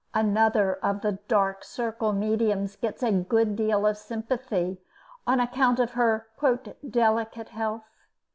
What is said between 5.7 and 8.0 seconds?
of her "delicate health."